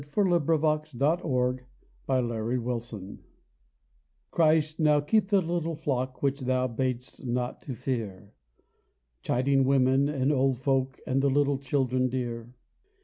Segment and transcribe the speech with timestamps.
[0.01, 0.97] THE LITTLE FLOCK 33
[2.07, 3.17] THE LITTLE FLOCK
[4.31, 8.33] CHRIST, now keep the little flock Which Thou bad'st not to fear:
[9.21, 12.55] Childing women and old folk And the little children dear.